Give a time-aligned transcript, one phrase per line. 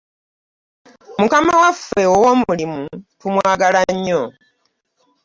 [1.19, 2.81] Mukama waffe owo mulimu
[3.19, 4.21] tumwagalanyo.